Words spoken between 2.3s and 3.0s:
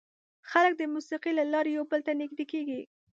کېږي.